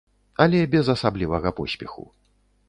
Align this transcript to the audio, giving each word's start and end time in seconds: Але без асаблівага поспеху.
Але 0.45 0.61
без 0.71 0.89
асаблівага 0.95 1.53
поспеху. 1.61 2.09